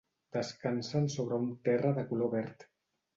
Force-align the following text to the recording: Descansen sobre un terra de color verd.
Descansen 0.35 1.05
sobre 1.15 1.37
un 1.43 1.51
terra 1.67 1.91
de 1.99 2.07
color 2.13 2.33
verd. 2.33 2.67